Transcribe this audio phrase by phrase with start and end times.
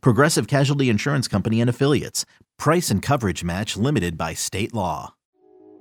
[0.00, 2.24] Progressive Casualty Insurance Company and Affiliates.
[2.58, 5.14] Price and coverage match limited by state law.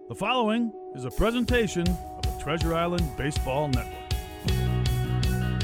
[0.10, 4.04] The following is a presentation of the Treasure Island Baseball Network.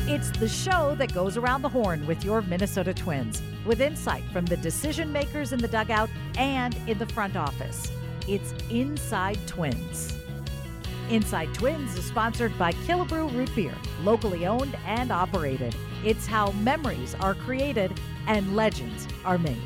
[0.07, 4.45] It's the show that goes around the horn with your Minnesota Twins, with insight from
[4.45, 7.91] the decision makers in the dugout and in the front office.
[8.27, 10.17] It's Inside Twins.
[11.09, 15.75] Inside Twins is sponsored by Killebrew Root Beer, locally owned and operated.
[16.03, 17.99] It's how memories are created
[18.29, 19.57] and legends are made.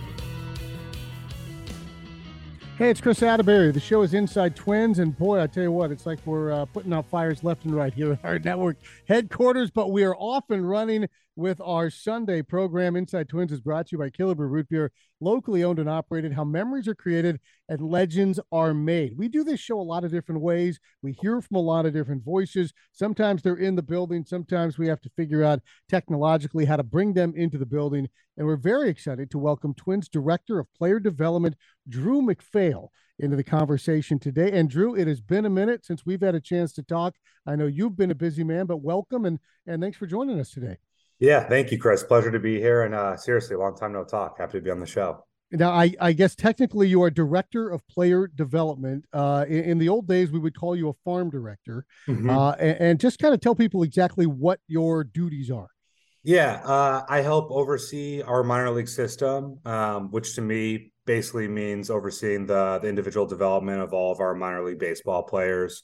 [2.77, 3.71] Hey, it's Chris Atterbury.
[3.71, 6.65] The show is Inside Twins, and boy, I tell you what, it's like we're uh,
[6.65, 9.69] putting out fires left and right here at our network headquarters.
[9.69, 12.95] But we are off and running with our Sunday program.
[12.95, 16.33] Inside Twins is brought to you by Killebrew Root Beer, locally owned and operated.
[16.33, 17.39] How memories are created
[17.69, 19.17] and legends are made.
[19.17, 20.79] We do this show a lot of different ways.
[21.01, 22.73] We hear from a lot of different voices.
[22.91, 24.25] Sometimes they're in the building.
[24.25, 28.09] Sometimes we have to figure out technologically how to bring them into the building.
[28.37, 31.55] And we're very excited to welcome Twins Director of Player Development,
[31.87, 34.51] Drew MacPhail into the conversation today.
[34.51, 37.15] And Drew, it has been a minute since we've had a chance to talk.
[37.45, 40.51] I know you've been a busy man, but welcome and and thanks for joining us
[40.51, 40.77] today.
[41.23, 42.03] Yeah, thank you, Chris.
[42.03, 42.81] Pleasure to be here.
[42.81, 44.39] And uh, seriously, a long time no talk.
[44.39, 45.23] Happy to be on the show.
[45.51, 49.05] Now, I, I guess technically you are director of player development.
[49.13, 51.85] Uh, in, in, the old days, we would call you a farm director.
[52.09, 52.29] Mm-hmm.
[52.29, 55.69] Uh, and, and, just kind of tell people exactly what your duties are.
[56.23, 61.89] Yeah, uh, I help oversee our minor league system, um, which to me basically means
[61.89, 65.83] overseeing the, the individual development of all of our minor league baseball players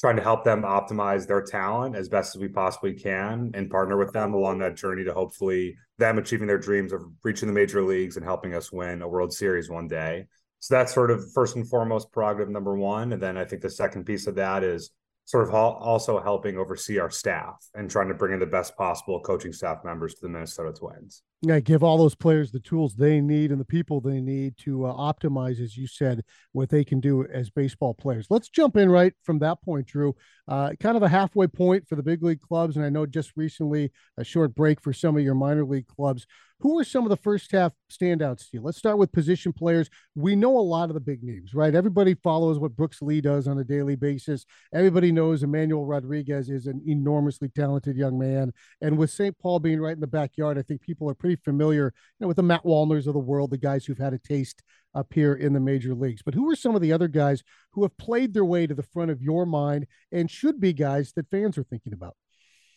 [0.00, 3.96] trying to help them optimize their talent as best as we possibly can and partner
[3.96, 7.82] with them along that journey to hopefully them achieving their dreams of reaching the major
[7.82, 10.26] leagues and helping us win a World Series one day.
[10.58, 13.12] So that's sort of first and foremost prerogative number one.
[13.12, 14.90] And then I think the second piece of that is
[15.26, 19.20] sort of also helping oversee our staff and trying to bring in the best possible
[19.20, 21.22] coaching staff members to the Minnesota Twins.
[21.42, 24.86] Yeah, give all those players the tools they need and the people they need to
[24.86, 26.22] uh, optimize, as you said,
[26.52, 28.28] what they can do as baseball players.
[28.30, 30.14] Let's jump in right from that point, Drew.
[30.48, 33.32] Uh, kind of a halfway point for the big league clubs, and I know just
[33.36, 36.26] recently a short break for some of your minor league clubs.
[36.60, 38.62] Who are some of the first half standouts to you?
[38.62, 39.90] Let's start with position players.
[40.14, 41.74] We know a lot of the big names, right?
[41.74, 44.46] Everybody follows what Brooks Lee does on a daily basis.
[44.72, 48.52] Everybody knows Emmanuel Rodriguez is an enormously talented young man.
[48.80, 49.36] And with St.
[49.38, 52.36] Paul being right in the backyard, I think people are pretty familiar you know, with
[52.36, 54.62] the Matt Wallners of the world, the guys who've had a taste
[54.94, 56.22] up here in the major leagues.
[56.22, 58.82] But who are some of the other guys who have played their way to the
[58.82, 62.16] front of your mind and should be guys that fans are thinking about?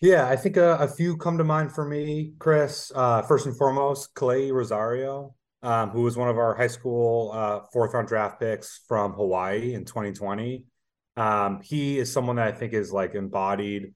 [0.01, 2.91] Yeah, I think a, a, few come to mind for me, Chris.
[2.93, 7.61] Uh, first and foremost, Kala'i Rosario, um, who was one of our high school uh,
[7.73, 10.65] fourth round draft picks from Hawaii in 2020.
[11.15, 13.95] Um, he is someone that I think is like embodied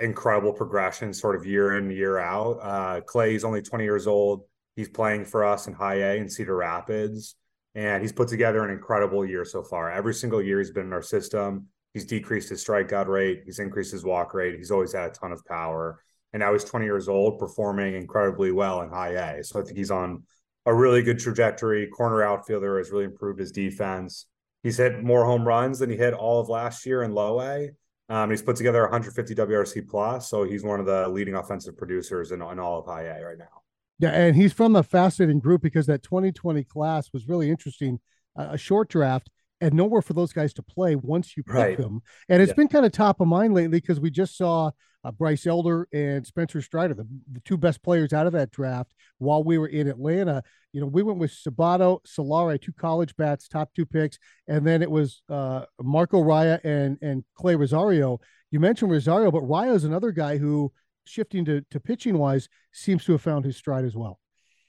[0.00, 2.58] incredible progression sort of year in, year out.
[2.60, 4.42] Uh, Kala'i is only 20 years old.
[4.76, 7.36] He's playing for us in high A in Cedar Rapids,
[7.74, 9.90] and he's put together an incredible year so far.
[9.90, 11.68] Every single year he's been in our system.
[11.92, 13.42] He's decreased his strikeout rate.
[13.44, 14.56] He's increased his walk rate.
[14.56, 16.00] He's always had a ton of power.
[16.32, 19.44] And now he's 20 years old, performing incredibly well in high A.
[19.44, 20.24] So I think he's on
[20.66, 21.86] a really good trajectory.
[21.86, 24.26] Corner outfielder has really improved his defense.
[24.64, 27.70] He's hit more home runs than he hit all of last year in low A.
[28.08, 32.32] Um, he's put together 150 WRC plus, so he's one of the leading offensive producers
[32.32, 33.62] in, in all of high A right now.
[33.98, 38.00] Yeah, and he's from a fascinating group because that 2020 class was really interesting.
[38.38, 41.78] Uh, a short draft, and nowhere for those guys to play once you pick right.
[41.78, 42.02] them.
[42.28, 42.56] And it's yeah.
[42.56, 44.72] been kind of top of mind lately because we just saw
[45.04, 48.94] uh, Bryce Elder and Spencer Strider, the, the two best players out of that draft
[49.18, 50.42] while we were in Atlanta.
[50.72, 54.18] You know, we went with Sabato, Soularie, two college bats, top two picks,
[54.48, 58.18] and then it was uh, Marco Raya and and Kala'i Rosario.
[58.50, 60.72] You mentioned Rosario, but Raya is another guy who,
[61.04, 64.18] shifting to, to pitching wise, seems to have found his stride as well.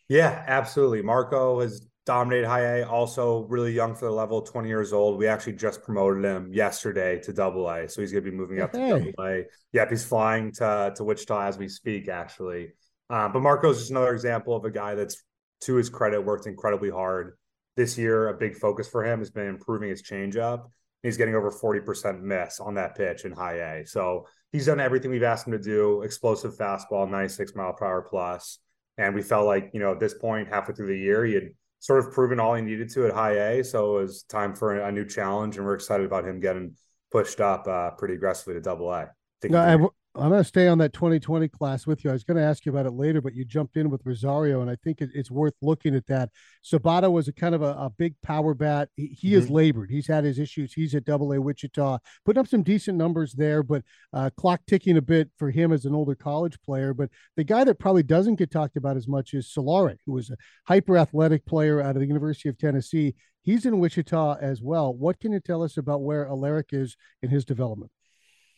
[0.09, 1.01] Yeah, absolutely.
[1.01, 5.17] Marco has dominated high A, also really young for the level, 20 years old.
[5.17, 7.89] We actually just promoted him yesterday to double A.
[7.89, 9.43] So he's going to be moving up to double A.
[9.73, 12.73] Yep, he's flying to, to Wichita as we speak, actually.
[13.09, 15.23] Um, but Marco's just another example of a guy that's,
[15.61, 17.37] to his credit, worked incredibly hard.
[17.75, 20.69] This year, a big focus for him has been improving his changeup.
[21.03, 23.85] He's getting over 40% miss on that pitch in high A.
[23.85, 28.01] So he's done everything we've asked him to do explosive fastball, 96 mile per hour
[28.01, 28.59] plus.
[28.97, 31.49] And we felt like, you know, at this point, halfway through the year, he had
[31.85, 33.63] sort of proven all he needed to at high A.
[33.63, 36.75] So it was time for a, new challenge, and we're excited about him getting
[37.11, 39.11] pushed up uh, pretty aggressively to double A.
[39.43, 42.09] No, I'm going to stay on that 2020 class with you.
[42.09, 44.61] I was going to ask you about it later, but you jumped in with Rosario,
[44.61, 46.29] and I think it, it's worth looking at that.
[46.63, 48.89] Sabato was a kind of a, a big power bat.
[48.95, 49.41] He, he mm-hmm.
[49.41, 49.91] has labored.
[49.91, 50.73] He's had his issues.
[50.73, 53.83] He's at Double A Wichita, putting up some decent numbers there, but
[54.13, 56.93] uh, clock ticking a bit for him as an older college player.
[56.93, 60.29] But the guy that probably doesn't get talked about as much is Soularie, who was
[60.29, 63.15] a hyper athletic player out of the University of Tennessee.
[63.41, 64.93] He's in Wichita as well.
[64.93, 67.91] What can you tell us about where Alerick is in his development?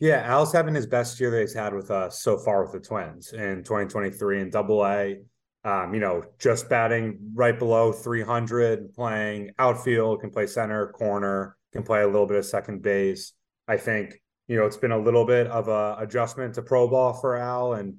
[0.00, 2.78] Yeah, Al's having his best year that he's had with us so far with the
[2.78, 5.16] Twins in 2023 in Double A.
[5.64, 11.82] Um, you know, just batting right below 300, playing outfield, can play center, corner, can
[11.82, 13.32] play a little bit of second base.
[13.66, 17.12] I think you know it's been a little bit of a adjustment to pro ball
[17.12, 17.96] for Al, and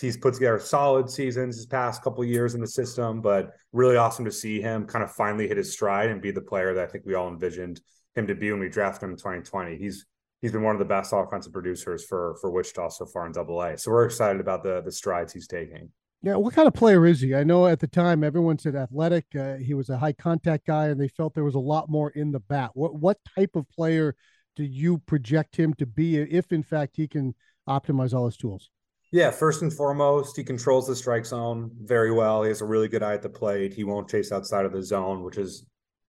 [0.00, 3.20] he's put together solid seasons his past couple years in the system.
[3.20, 6.40] But really awesome to see him kind of finally hit his stride and be the
[6.40, 7.80] player that I think we all envisioned
[8.16, 9.76] him to be when we drafted him in 2020.
[9.76, 10.04] He's
[10.40, 13.60] he's been one of the best offensive producers for for Wichita so far in Double
[13.62, 13.76] A.
[13.78, 15.90] So we're excited about the the strides he's taking.
[16.20, 17.34] Yeah, what kind of player is he?
[17.36, 19.26] I know at the time everyone said athletic.
[19.38, 22.10] Uh, he was a high contact guy, and they felt there was a lot more
[22.10, 22.70] in the bat.
[22.74, 24.16] What what type of player
[24.56, 27.34] do you project him to be if, in fact, he can
[27.68, 28.70] optimize all his tools?
[29.12, 32.42] Yeah, first and foremost, he controls the strike zone very well.
[32.42, 33.72] He has a really good eye at the plate.
[33.72, 35.64] He won't chase outside of the zone, which is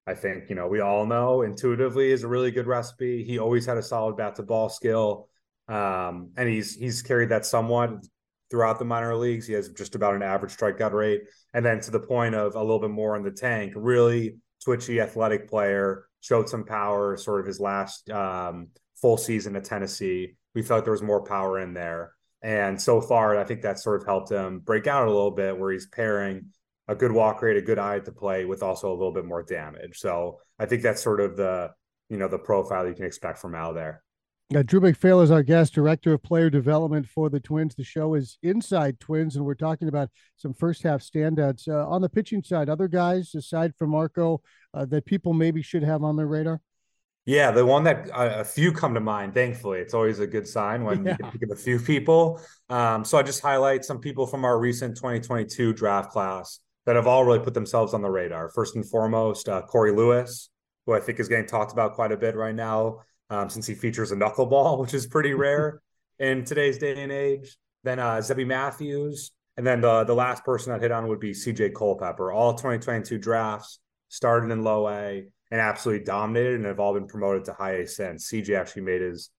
[0.09, 3.23] I think, you know, we all know intuitively is a really good recipe.
[3.23, 5.29] He always had a solid bat to ball skill.
[5.67, 7.91] Um, and he's he's carried that somewhat
[8.50, 9.45] throughout the minor leagues.
[9.45, 11.21] He has just about an average strikeout rate.
[11.53, 15.00] And then to the point of a little bit more in the tank, really twitchy
[15.00, 18.69] athletic player, showed some power sort of his last um,
[19.00, 20.35] full season at Tennessee.
[20.56, 22.13] We felt there was more power in there.
[22.41, 25.56] And so far, I think that sort of helped him break out a little bit
[25.56, 26.47] where he's pairing
[26.89, 29.44] a good walk rate, a good eye to play with also a little bit more
[29.44, 30.00] damage.
[30.00, 31.71] So I think that's sort of the
[32.09, 34.03] you know the profile you can expect from Al there.
[34.53, 37.75] Uh, Drew MacPhail is our guest, director of player development for the Twins.
[37.75, 42.01] The show is Inside Twins, and we're talking about some first half standouts uh, on
[42.01, 42.68] the pitching side.
[42.68, 44.42] Other guys aside from Marco
[44.74, 46.62] uh, that people maybe should have on their radar.
[47.27, 49.35] Yeah, the one that uh, a few come to mind.
[49.35, 51.12] Thankfully, it's always a good sign when yeah.
[51.12, 52.42] you can think of a few people.
[52.71, 57.08] Um, so I just highlight some people from our recent 2022 draft class that have
[57.08, 58.50] all really put themselves on the radar.
[58.50, 60.50] First and foremost, uh, Corey Lewis,
[60.86, 63.76] who I think is getting talked about quite a bit right now, um, since he
[63.76, 65.81] features a knuckleball, which is pretty rare
[66.18, 67.58] in today's day and age.
[67.84, 71.31] Then uh, Zebby Matthews, and then the the last person I'd hit on would be
[71.31, 72.31] CJ Culpepper.
[72.31, 73.80] All 2022 drafts
[74.10, 77.88] started in low A and absolutely dominated, and have all been promoted to high A
[77.88, 78.30] since.
[78.30, 79.30] CJ actually made his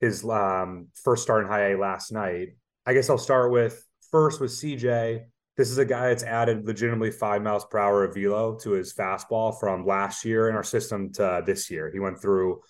[0.00, 2.56] his um, first start in high A last night.
[2.86, 5.24] I guess I'll start with first with CJ.
[5.62, 8.92] This is a guy that's added legitimately five miles per hour of velo to his
[8.92, 11.88] fastball from last year in our system to this year.
[11.88, 12.62] He went through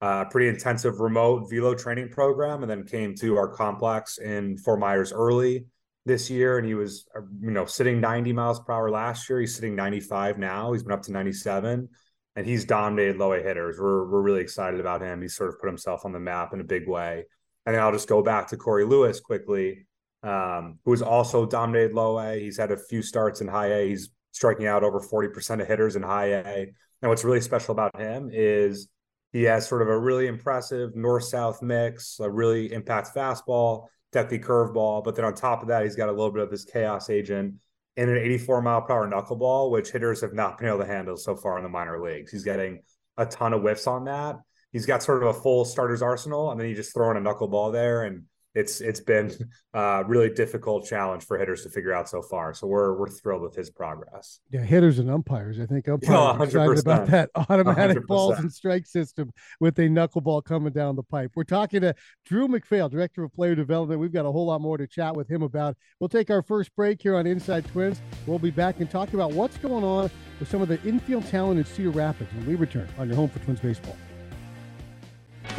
[0.00, 4.80] a pretty intensive remote velo training program and then came to our complex in Fort
[4.80, 5.66] Myers early
[6.06, 6.58] this year.
[6.58, 9.38] And he was, uh, you know, sitting 90 miles per hour last year.
[9.38, 10.72] He's sitting 95 now.
[10.72, 11.88] He's been up to 97
[12.34, 13.78] and he's dominated low A hitters.
[13.78, 15.22] We're, we're really excited about him.
[15.22, 17.26] He's sort of put himself on the map in a big way.
[17.64, 19.86] And then I'll just go back to Corey Lewis quickly
[20.22, 22.40] um, who's also dominated low A.
[22.40, 23.88] He's had a few starts in high A.
[23.88, 26.72] He's striking out over 40% of hitters in high A.
[27.02, 28.88] And what's really special about him is
[29.32, 34.42] he has sort of a really impressive north south mix, a really impact fastball, depthy
[34.42, 35.04] curveball.
[35.04, 37.54] But then on top of that, he's got a little bit of this chaos agent
[37.96, 41.16] in an 84 mile per hour knuckleball, which hitters have not been able to handle
[41.16, 42.32] so far in the minor leagues.
[42.32, 42.82] He's getting
[43.16, 44.36] a ton of whiffs on that.
[44.72, 47.20] He's got sort of a full starter's arsenal, and then you just throw in a
[47.20, 49.32] knuckleball there, and it's it's been
[49.74, 52.52] a uh, really difficult challenge for hitters to figure out so far.
[52.54, 54.40] So we're we're thrilled with his progress.
[54.50, 55.60] Yeah, hitters and umpires.
[55.60, 58.06] I think umpires are excited about that automatic 100%.
[58.06, 61.32] balls and strike system with a knuckleball coming down the pipe.
[61.34, 64.00] We're talking to Drew MacPhail, director of player development.
[64.00, 65.76] We've got a whole lot more to chat with him about.
[65.98, 68.00] We'll take our first break here on Inside Twins.
[68.26, 71.58] We'll be back and talk about what's going on with some of the infield talent
[71.58, 73.96] in Cedar Rapids when we return on your home for Twins baseball.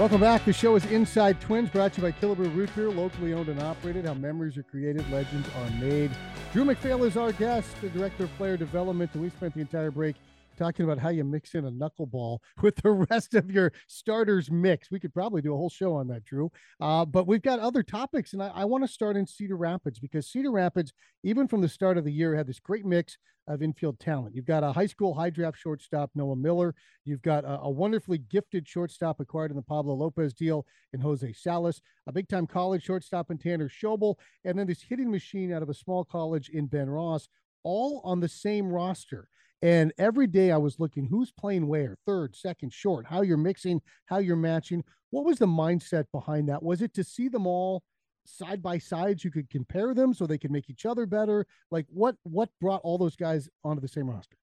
[0.01, 0.45] Welcome back.
[0.45, 3.61] The show is Inside Twins, brought to you by Killebrew Root Beer, locally owned and
[3.61, 4.07] operated.
[4.07, 6.09] How memories are created, legends are made.
[6.51, 9.91] Drew MacPhail is our guest, the director of player development, and we spent the entire
[9.91, 10.15] break
[10.57, 14.89] talking about how you mix in a knuckleball with the rest of your starters mix.
[14.89, 16.51] We could probably do a whole show on that, Drew.
[16.79, 19.99] Uh, but we've got other topics, and I, I want to start in Cedar Rapids
[19.99, 20.93] because Cedar Rapids,
[21.23, 24.35] even from the start of the year, had this great mix of infield talent.
[24.35, 26.75] You've got a high school high draft shortstop, Noah Miller.
[27.05, 31.33] You've got a, a wonderfully gifted shortstop acquired in the Pablo Lopez deal in Jose
[31.33, 35.63] Salas, a big time college shortstop in Tanner Schobel, and then this hitting machine out
[35.63, 37.27] of a small college in Ben Ross,
[37.63, 39.27] all on the same roster.
[39.61, 43.81] And every day I was looking who's playing where, third, second, short, how you're mixing,
[44.05, 44.83] how you're matching.
[45.11, 46.63] What was the mindset behind that?
[46.63, 47.83] Was it to see them all
[48.25, 51.45] side by sides you could compare them so they could make each other better?
[51.69, 54.37] Like what what brought all those guys onto the same roster?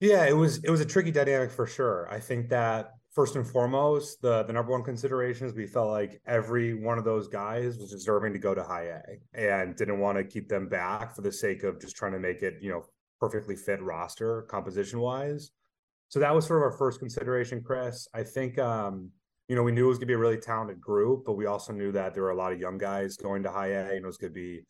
[0.00, 2.08] Yeah it was it was a tricky dynamic for sure.
[2.10, 6.20] I think that first and foremost the the number one consideration is we felt like
[6.26, 9.00] every one of those guys was deserving to go to high a
[9.34, 12.42] and didn't want to keep them back for the sake of just trying to make
[12.42, 12.84] it you know
[13.18, 15.50] perfectly fit roster composition wise
[16.08, 18.08] so that was sort of our first consideration chris.
[18.14, 19.10] I think um
[19.50, 21.46] you know, we knew it was going to be a really talented group, but we
[21.46, 24.04] also knew that there were a lot of young guys going to high A and
[24.04, 24.60] it was going to be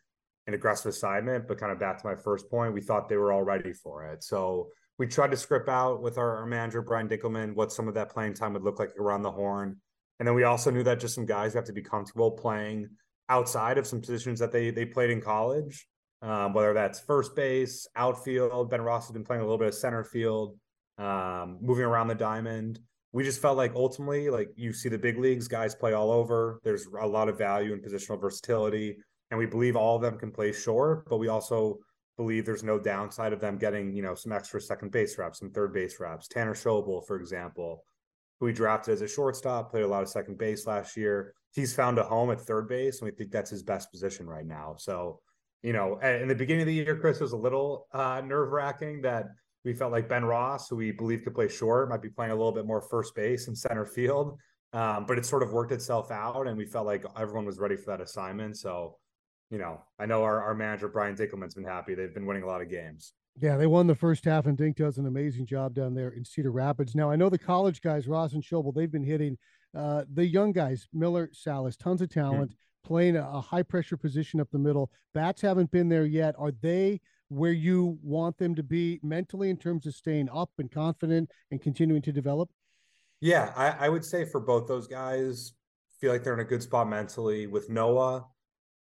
[0.46, 1.46] an aggressive assignment.
[1.46, 4.06] But kind of back to my first point, we thought they were all ready for
[4.06, 4.24] it.
[4.24, 4.68] So
[4.98, 8.08] we tried to script out with our, our manager, Brian Dinkelman, what some of that
[8.08, 9.76] playing time would look like around the horn.
[10.18, 12.88] And then we also knew that just some guys have to be comfortable playing
[13.28, 15.86] outside of some positions that they they played in college,
[16.22, 18.70] um, whether that's first base, outfield.
[18.70, 20.56] Ben Ross has been playing a little bit of center field,
[20.96, 22.80] um, moving around the diamond
[23.12, 26.60] we just felt like ultimately, like you see the big leagues, guys play all over.
[26.62, 28.96] There's a lot of value in positional versatility,
[29.30, 31.78] and we believe all of them can play short, but we also
[32.16, 35.50] believe there's no downside of them getting, you know, some extra second base reps, some
[35.50, 36.28] third base reps.
[36.28, 37.84] Tanner Schobel, for example,
[38.38, 41.34] who we drafted as a shortstop, played a lot of second base last year.
[41.52, 44.46] He's found a home at third base, and we think that's his best position right
[44.46, 44.74] now.
[44.78, 45.20] So,
[45.62, 49.00] you know, in the beginning of the year, Chris was a little uh, nerve wracking
[49.02, 49.26] that
[49.64, 52.34] we felt like Ben Ross, who we believe could play short, might be playing a
[52.34, 54.38] little bit more first base and center field.
[54.72, 57.76] Um, but it sort of worked itself out, and we felt like everyone was ready
[57.76, 58.56] for that assignment.
[58.56, 58.96] So,
[59.50, 61.94] you know, I know our, our manager Brian Dinkelman's been happy.
[61.94, 63.12] They've been winning a lot of games.
[63.36, 66.24] Yeah, they won the first half, and Dink does an amazing job down there in
[66.24, 66.94] Cedar Rapids.
[66.94, 69.36] Now, I know the college guys, Ross and Schobel, they've been hitting
[69.76, 72.20] uh, the young guys, Miller, Salas, tons of hmm.
[72.20, 72.88] talent, mm-hmm.
[72.88, 74.90] playing a, a high pressure position up the middle.
[75.14, 76.34] Bats haven't been there yet.
[76.38, 77.00] Are they
[77.30, 81.62] where you want them to be mentally in terms of staying up and confident and
[81.62, 82.50] continuing to develop?
[83.20, 85.52] Yeah, I, I would say for both those guys,
[86.00, 87.46] feel like they're in a good spot mentally.
[87.46, 88.24] With Noah,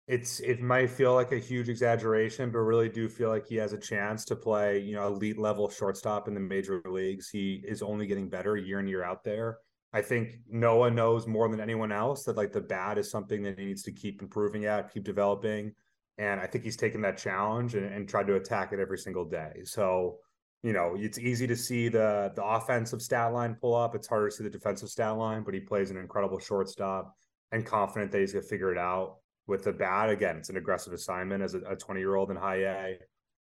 [0.07, 3.73] it's it might feel like a huge exaggeration, but really do feel like he has
[3.73, 7.29] a chance to play, you know, elite level shortstop in the major leagues.
[7.29, 9.59] He is only getting better year in year out there.
[9.93, 13.59] I think Noah knows more than anyone else that like the bat is something that
[13.59, 15.73] he needs to keep improving at, keep developing.
[16.19, 19.25] And I think he's taken that challenge and, and tried to attack it every single
[19.25, 19.63] day.
[19.65, 20.19] So,
[20.63, 23.95] you know, it's easy to see the the offensive stat line pull up.
[23.95, 27.15] It's harder to see the defensive stat line, but he plays an incredible shortstop
[27.53, 30.11] and confident that he's gonna figure it out with the bat.
[30.11, 32.99] Again, it's an aggressive assignment as a 20 year old in high A.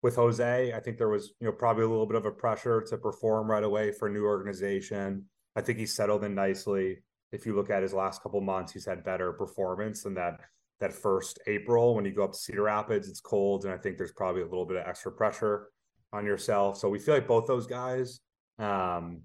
[0.03, 2.83] With Jose, I think there was, you know, probably a little bit of a pressure
[2.83, 5.25] to perform right away for a new organization.
[5.57, 6.99] I think he's settled in nicely.
[7.33, 10.41] If you look at his last couple months, he's had better performance than that
[10.81, 13.97] that first April when you go up to Cedar Rapids, it's cold, and I think
[13.97, 15.69] there's probably a little bit of extra pressure
[16.13, 16.79] on yourself.
[16.79, 18.21] So we feel like both those guys
[18.59, 19.23] um,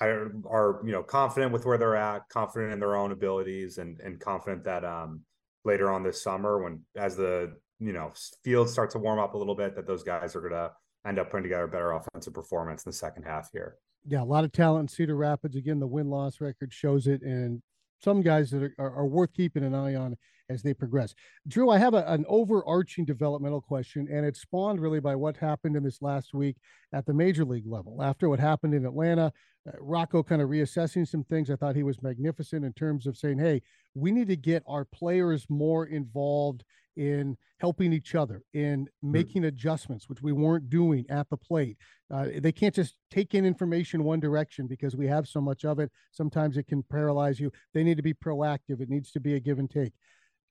[0.00, 4.00] are, are you know confident with where they're at, confident in their own abilities, and
[4.00, 5.22] and confident that um,
[5.64, 9.38] later on this summer, when as the you know field starts to warm up a
[9.38, 10.70] little bit, that those guys are gonna
[11.06, 13.76] end up putting together a better offensive performance in the second half here.
[14.06, 15.56] Yeah, a lot of talent in Cedar Rapids.
[15.56, 17.62] Again, the win loss record shows it, and
[18.02, 20.16] some guys that are, are, worth keeping an eye on
[20.48, 21.14] as they progress.
[21.46, 25.76] Drew, I have a, an overarching developmental question, and it's spawned really by what happened
[25.76, 26.56] in this last week
[26.92, 28.02] at the major league level.
[28.02, 29.32] After what happened in Atlanta,
[29.66, 31.50] uh, Rocco kind of reassessing some things.
[31.50, 33.62] I thought he was magnificent in terms of saying, hey,
[33.94, 36.64] we need to get our players more involved
[36.98, 39.12] in helping each other, in mm-hmm.
[39.12, 41.78] making adjustments, which we weren't doing at the plate.
[42.12, 45.78] Uh, they can't just take in information one direction because we have so much of
[45.78, 45.90] it.
[46.12, 47.50] Sometimes it can paralyze you.
[47.72, 48.80] They need to be proactive.
[48.80, 49.92] It needs to be a give and take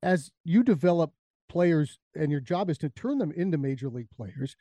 [0.04, 1.12] as you develop
[1.50, 4.56] players and your job is to turn them into major league players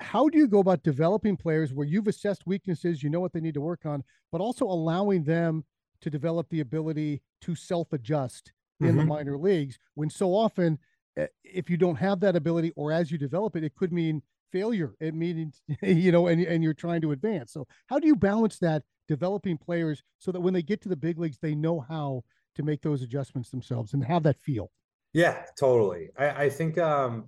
[0.00, 3.40] how do you go about developing players where you've assessed weaknesses you know what they
[3.40, 5.64] need to work on but also allowing them
[6.00, 8.98] to develop the ability to self-adjust in mm-hmm.
[8.98, 10.78] the minor leagues when so often
[11.44, 14.94] if you don't have that ability or as you develop it it could mean failure
[15.00, 18.58] it means you know and, and you're trying to advance so how do you balance
[18.58, 22.22] that developing players so that when they get to the big leagues they know how
[22.54, 24.70] to make those adjustments themselves and have that feel
[25.12, 26.08] yeah, totally.
[26.18, 27.26] I, I think um,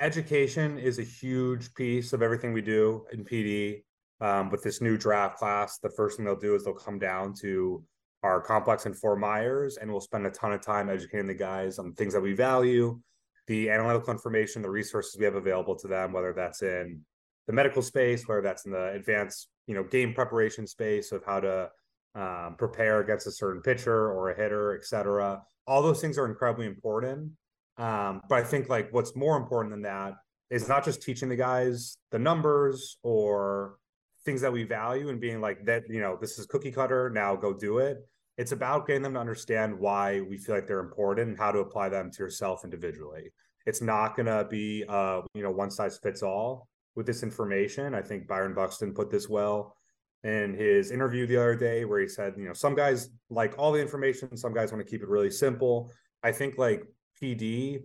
[0.00, 3.82] education is a huge piece of everything we do in PD.
[4.20, 7.34] Um, with this new draft class, the first thing they'll do is they'll come down
[7.40, 7.82] to
[8.22, 11.78] our complex in Fort Myers and we'll spend a ton of time educating the guys
[11.78, 12.98] on things that we value,
[13.46, 17.00] the analytical information, the resources we have available to them, whether that's in
[17.46, 21.40] the medical space, whether that's in the advanced, you know, game preparation space of how
[21.40, 21.70] to
[22.14, 26.26] um, prepare against a certain pitcher or a hitter, et cetera all those things are
[26.26, 27.32] incredibly important.
[27.76, 30.14] Um, but I think like what's more important than that
[30.50, 33.76] is not just teaching the guys the numbers or
[34.24, 37.34] things that we value and being like that, you know, this is cookie cutter, now
[37.34, 37.98] go do it.
[38.36, 41.60] It's about getting them to understand why we feel like they're important and how to
[41.60, 43.30] apply them to yourself individually.
[43.66, 47.94] It's not going to be, uh, you know, one size fits all with this information.
[47.94, 49.76] I think Byron Buxton put this well
[50.24, 53.72] in his interview the other day, where he said, you know, some guys like all
[53.72, 55.92] the information, some guys want to keep it really simple.
[56.22, 56.82] I think like
[57.20, 57.82] PD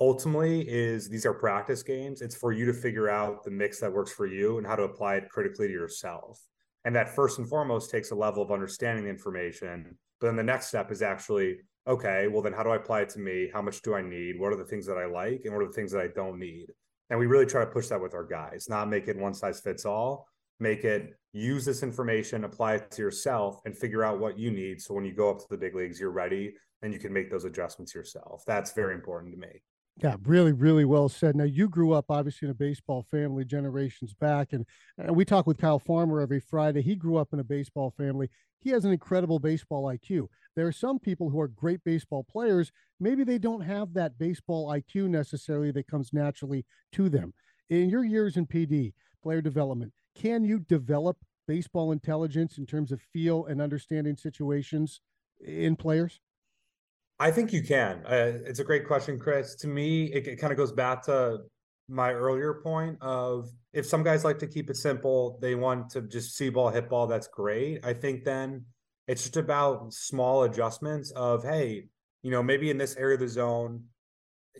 [0.00, 2.22] ultimately is these are practice games.
[2.22, 4.82] It's for you to figure out the mix that works for you and how to
[4.82, 6.40] apply it critically to yourself.
[6.84, 9.96] And that first and foremost takes a level of understanding the information.
[10.20, 13.08] But then the next step is actually, okay, well, then how do I apply it
[13.10, 13.50] to me?
[13.52, 14.38] How much do I need?
[14.38, 15.42] What are the things that I like?
[15.44, 16.66] And what are the things that I don't need?
[17.10, 19.60] And we really try to push that with our guys, not make it one size
[19.60, 20.26] fits all,
[20.60, 24.80] make it use this information, apply it to yourself, and figure out what you need.
[24.80, 27.30] So when you go up to the big leagues, you're ready and you can make
[27.30, 28.44] those adjustments yourself.
[28.46, 29.62] That's very important to me.
[29.98, 31.36] Yeah, really, really well said.
[31.36, 34.64] Now, you grew up obviously in a baseball family generations back, and,
[34.96, 36.80] and we talk with Kyle Farmer every Friday.
[36.80, 38.30] He grew up in a baseball family.
[38.58, 40.28] He has an incredible baseball IQ.
[40.56, 42.72] There are some people who are great baseball players.
[43.00, 47.34] Maybe they don't have that baseball IQ necessarily that comes naturally to them.
[47.68, 53.00] In your years in PD, player development, can you develop baseball intelligence in terms of
[53.00, 55.00] feel and understanding situations
[55.44, 56.20] in players?
[57.18, 58.04] I think you can.
[58.04, 59.54] Uh, it's a great question, Chris.
[59.56, 61.38] To me, it, it kind of goes back to
[61.88, 66.02] my earlier point of if some guys like to keep it simple, they want to
[66.02, 67.84] just see ball, hit ball, that's great.
[67.84, 68.64] I think then
[69.08, 71.86] it's just about small adjustments of, hey,
[72.22, 73.84] you know, maybe in this area of the zone,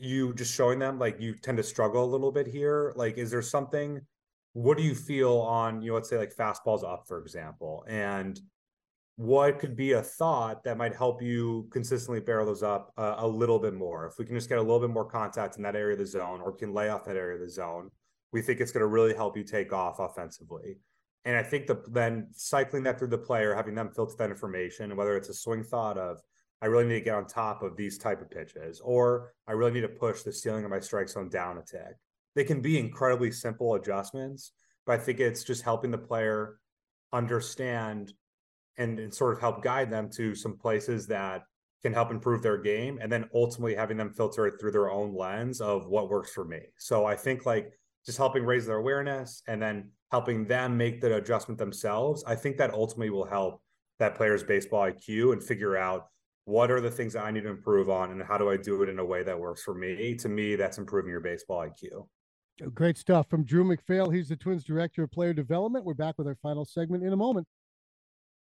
[0.00, 2.92] you just showing them like you tend to struggle a little bit here.
[2.97, 4.00] Like, is there something?
[4.54, 8.38] What do you feel on, you know, let's say like fastballs up, for example, and
[9.16, 13.28] what could be a thought that might help you consistently barrel those up uh, a
[13.28, 14.07] little bit more.
[14.07, 16.07] If we can just get a little bit more contact in that area of the
[16.07, 17.90] zone or can lay off that area of the zone,
[18.33, 20.78] we think it's going to really help you take off offensively.
[21.25, 24.97] And I think the then cycling that through the player, having them filter that information,
[24.97, 26.20] whether it's a swing thought of
[26.62, 29.72] I really need to get on top of these type of pitches, or I really
[29.72, 31.96] need to push the ceiling of my strike zone down a tick.
[32.35, 34.53] They can be incredibly simple adjustments,
[34.87, 36.59] but I think it's just helping the player
[37.12, 38.12] understand
[38.78, 41.42] and, and sort of help guide them to some places that
[41.82, 45.14] can help improve their game and then ultimately having them filter it through their own
[45.14, 46.61] lens of what works for me.
[46.78, 47.72] So I think like
[48.06, 52.56] just helping raise their awareness and then helping them make the adjustment themselves, I think
[52.58, 53.61] that ultimately will help
[53.98, 56.06] that player's baseball IQ and figure out
[56.44, 58.82] what are the things that I need to improve on and how do I do
[58.82, 60.14] it in a way that works for me?
[60.16, 62.06] To me, that's improving your baseball IQ.
[62.74, 64.11] Great stuff from Drew MacPhail.
[64.11, 65.85] He's the Twins Director of Player Development.
[65.85, 67.46] We're back with our final segment in a moment.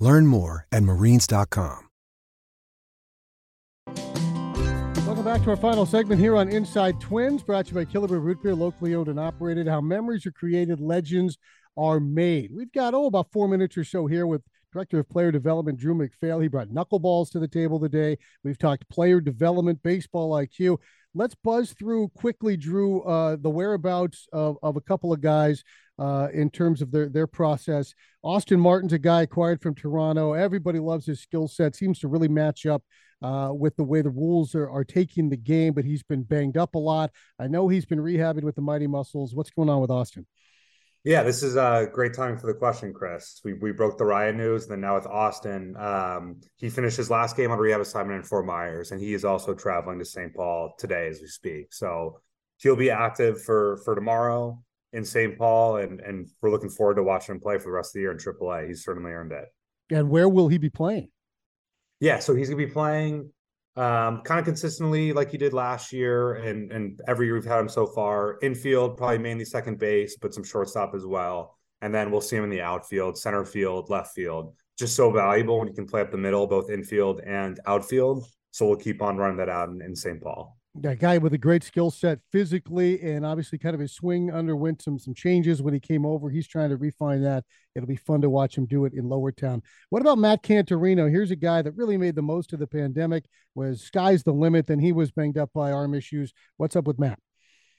[0.00, 1.86] Learn more at marines.com.
[5.06, 8.22] Welcome back to our final segment here on Inside Twins, brought to you by Killebrew
[8.22, 9.66] Root Beer, locally owned and operated.
[9.66, 11.36] How memories are created, legends
[11.76, 12.52] are made.
[12.54, 15.94] We've got, oh, about four minutes or so here with Director of Player Development, Drew
[15.94, 16.38] MacPhail.
[16.38, 18.18] He brought knuckleballs to the table today.
[18.44, 20.78] We've talked player development, baseball IQ.
[21.12, 25.64] Let's buzz through quickly, Drew, uh, the whereabouts of, of a couple of guys
[26.00, 27.94] uh, in terms of their, their process.
[28.22, 30.32] Austin Martin's a guy acquired from Toronto.
[30.32, 32.82] Everybody loves his skill set, seems to really match up
[33.22, 36.56] uh, with the way the rules are, are taking the game, but he's been banged
[36.56, 37.10] up a lot.
[37.38, 39.34] I know he's been rehabbing with the Mighty Mussels.
[39.34, 40.26] What's going on with Austin?
[41.04, 43.40] Yeah, this is a great time for the question, Chris.
[43.44, 47.10] We, we broke the Raya news, and then now with Austin, um, he finished his
[47.10, 50.34] last game on rehab assignment in Fort Myers, and he is also traveling to St.
[50.34, 51.72] Paul today as we speak.
[51.72, 52.20] So
[52.58, 55.38] he'll be active for for tomorrow in St.
[55.38, 58.00] Paul, and and we're looking forward to watching him play for the rest of the
[58.00, 58.68] year in AAA.
[58.68, 59.46] He's certainly earned it.
[59.90, 61.10] And where will he be playing?
[62.00, 63.30] Yeah, so he's gonna be playing
[63.76, 67.60] um, kind of consistently like he did last year, and and every year we've had
[67.60, 68.38] him so far.
[68.42, 71.56] Infield, probably mainly second base, but some shortstop as well.
[71.82, 74.54] And then we'll see him in the outfield, center field, left field.
[74.78, 78.26] Just so valuable when you can play up the middle, both infield and outfield.
[78.50, 80.20] So we'll keep on running that out in, in St.
[80.20, 84.32] Paul a guy with a great skill set physically and obviously kind of his swing
[84.32, 86.30] underwent some some changes when he came over.
[86.30, 87.44] He's trying to refine that.
[87.74, 89.62] It'll be fun to watch him do it in Lowertown.
[89.88, 93.24] What about matt canterino here's a guy that really made the most of the pandemic
[93.54, 96.32] was sky's the limit then he was banged up by arm issues.
[96.56, 97.18] What's up with matt?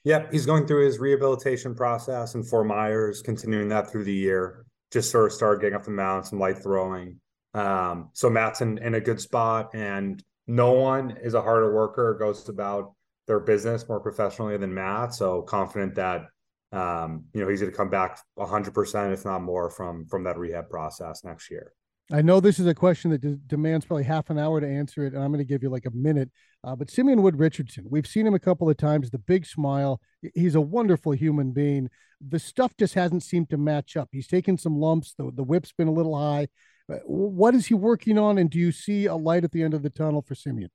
[0.04, 4.66] Yep, he's going through his rehabilitation process in Fort Myers, continuing that through the year.
[4.92, 7.20] just sort of started getting up the mound, some light throwing.
[7.54, 12.16] Um, so Matt's in, in a good spot, and no one is a harder worker,
[12.20, 12.94] goes about
[13.28, 15.14] their business more professionally than Matt.
[15.14, 16.26] So confident that
[16.72, 20.24] um, you know he's going to come back 100 percent, if not more, from from
[20.24, 21.74] that rehab process next year.
[22.14, 25.06] I know this is a question that de- demands probably half an hour to answer
[25.06, 26.30] it, and I'm going to give you like a minute.
[26.64, 29.10] Uh, but Simeon Woods Richardson, we've seen him a couple of times.
[29.10, 30.02] The big smile.
[30.36, 31.90] He's a wonderful human being.
[32.20, 34.10] The stuff just hasn't seemed to match up.
[34.12, 35.14] He's taken some lumps.
[35.18, 36.48] The the whip's been a little high.
[36.90, 39.74] Uh, what is he working on, and do you see a light at the end
[39.74, 40.70] of the tunnel for Simeon?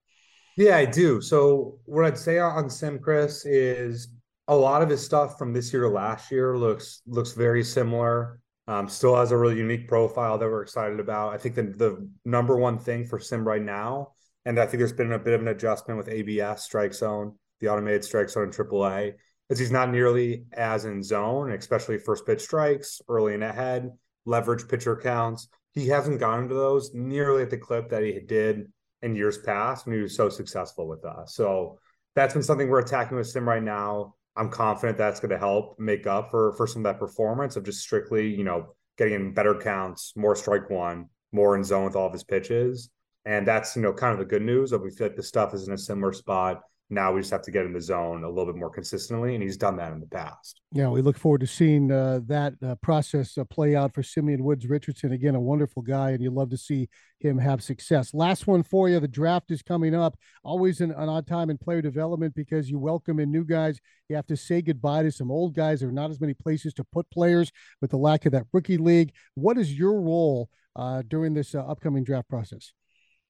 [0.57, 1.21] Yeah, I do.
[1.21, 4.09] So what I'd say on Sim Chris is
[4.49, 8.41] a lot of his stuff from this year to last year looks looks very similar.
[8.69, 11.35] Um, still has a really unique profile that we're excited about.
[11.35, 14.13] I think the the number one thing for Sim right now,
[14.45, 17.69] and I think there's been a bit of an adjustment with ABS strike zone, the
[17.69, 19.13] automated strike zone in AAA,
[19.51, 23.91] is he's not nearly as in zone, especially first pitch strikes early and ahead,
[24.25, 25.49] leverage pitcher counts.
[25.77, 29.87] He hasn't gotten into those nearly at the clip that he did in years past
[29.87, 31.35] when he was so successful with us.
[31.35, 31.79] So
[32.17, 34.15] that's been something we're attacking with Sim right now.
[34.37, 37.65] I'm confident that's going to help make up for for some of that performance of
[37.65, 41.95] just strictly, you know, getting in better counts, more strike one, more in zone with
[41.95, 42.91] all of his pitches.
[43.25, 45.53] And that's, you know, kind of the good news of we feel like the stuff
[45.53, 48.29] is in a similar spot now we just have to get in the zone a
[48.29, 50.61] little bit more consistently, and he's done that in the past.
[50.73, 54.45] Yeah, we look forward to seeing uh, that uh, process uh, play out for Simeon
[54.45, 55.11] Woods Richardson.
[55.11, 58.15] Again, a wonderful guy, and you love to see him have success.
[58.15, 60.17] Last one for you: the draft is coming up.
[60.45, 63.81] Always an, an odd time in player development because you welcome in new guys.
[64.09, 65.81] You have to say goodbye to some old guys.
[65.81, 68.79] There are not as many places to put players with the lack of that rookie
[68.79, 69.13] league.
[69.35, 72.73] What is your role uh, during this uh, upcoming draft process?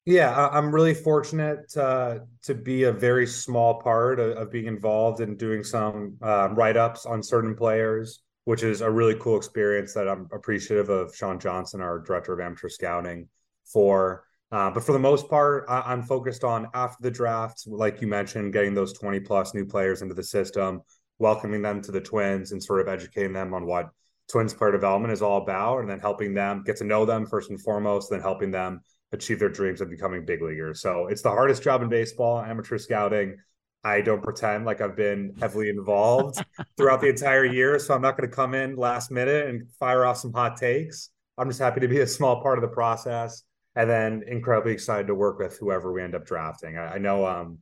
[0.09, 5.21] Yeah, I'm really fortunate uh, to be a very small part of, of being involved
[5.21, 9.95] in doing some um, write ups on certain players, which is a really cool experience
[9.95, 13.29] that I'm appreciative of Sean Johnson, our director of amateur scouting,
[13.65, 14.23] for.
[14.53, 18.07] Uh, but for the most part, I, am focused on after the draft, like you
[18.07, 20.83] mentioned, getting those 20 plus new players into the system,
[21.19, 23.89] welcoming them to the Twins, and sort of educating them on what
[24.31, 27.51] Twins player development is all about, and then helping them get to know them first
[27.51, 28.83] and foremost, then helping them
[29.17, 30.81] achieve their dreams of becoming big leaguers.
[30.81, 33.37] So it's the hardest job in baseball, amateur scouting.
[33.85, 36.45] I don't pretend like I've been heavily involved
[36.77, 37.79] throughout the entire year.
[37.79, 41.11] So I'm not going to come in last minute and fire off some hot takes.
[41.39, 43.43] I'm just happy to be a small part of the process
[43.77, 46.79] and then incredibly excited to work with whoever we end up drafting.
[46.79, 47.59] I, I know, um,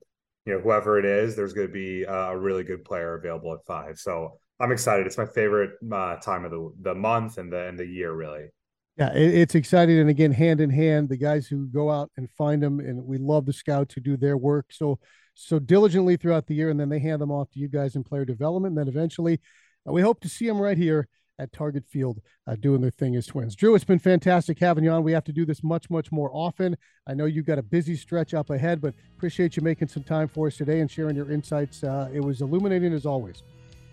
[0.46, 3.64] you know, whoever it is, there's going to be a really good player available at
[3.66, 3.98] five.
[3.98, 5.06] So I'm excited.
[5.06, 8.46] It's my favorite uh, time of the, the month and the, and the year, really.
[8.96, 12.30] Yeah, it, it's exciting, and again, hand in hand, the guys who go out and
[12.30, 14.98] find them, and we love the scouts who do their work so
[15.36, 18.04] so diligently throughout the year, and then they hand them off to you guys in
[18.04, 19.40] player development, and then eventually,
[19.88, 21.08] uh, we hope to see them right here
[21.40, 23.56] at Target Field uh, doing their thing as twins.
[23.56, 25.02] Drew, it's been fantastic having you on.
[25.02, 26.76] We have to do this much, much more often.
[27.08, 30.28] I know you've got a busy stretch up ahead, but appreciate you making some time
[30.28, 31.82] for us today and sharing your insights.
[31.82, 33.42] Uh, it was illuminating as always.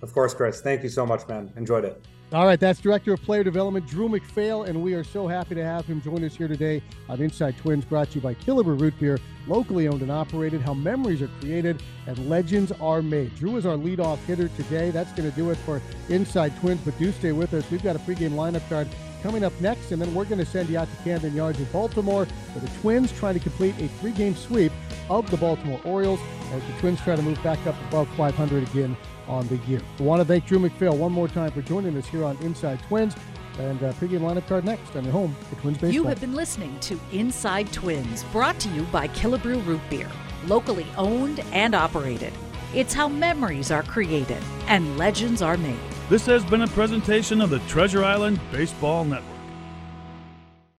[0.03, 0.61] Of course, Chris.
[0.61, 1.51] Thank you so much, man.
[1.55, 2.05] Enjoyed it.
[2.33, 5.65] All right, that's Director of Player Development, Drew MacPhail, and we are so happy to
[5.65, 8.97] have him join us here today on Inside Twins, brought to you by Killebrew Root
[9.01, 13.35] Beer, locally owned and operated, how memories are created and legends are made.
[13.35, 14.91] Drew is our leadoff hitter today.
[14.91, 17.69] That's going to do it for Inside Twins, but do stay with us.
[17.69, 18.87] We've got a pregame lineup card
[19.21, 21.65] coming up next, and then we're going to send you out to Camden Yards in
[21.65, 24.71] Baltimore, where the Twins trying to complete a three-game sweep
[25.09, 26.19] of the Baltimore Orioles
[26.53, 28.95] as the Twins try to move back up above 500 again
[29.27, 29.81] on the year.
[29.99, 32.81] We want to thank Drew MacPhail one more time for joining us here on Inside
[32.83, 33.15] Twins.
[33.59, 35.91] And uh, pregame lineup card next on your home for Twins Baseball.
[35.91, 40.09] You have been listening to Inside Twins, brought to you by Killebrew Root Beer,
[40.47, 42.31] locally owned and operated.
[42.73, 45.90] It's how memories are created and legends are made.
[46.11, 49.30] This has been a presentation of the Treasure Island Baseball Network.